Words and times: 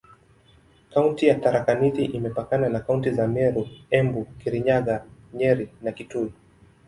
Kaunti 0.93 1.27
ya 1.27 1.35
Tharaka 1.39 1.75
Nithi 1.75 2.05
imepakana 2.05 2.69
na 2.69 2.79
kaunti 2.79 3.11
za 3.11 3.27
Meru, 3.27 3.67
Embu, 3.91 4.25
Kirinyaga, 4.39 5.05
Nyeri 5.33 5.69
na 5.81 5.91
Kitui. 5.91 6.33